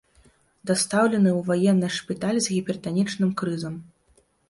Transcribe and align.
Дастаўлены 0.71 1.29
ў 1.35 1.41
ваенны 1.51 1.91
шпіталь 1.99 2.43
з 2.49 2.57
гіпертанічным 2.57 3.39
крызам. 3.45 3.75